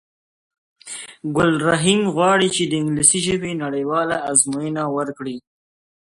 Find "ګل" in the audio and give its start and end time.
1.35-1.51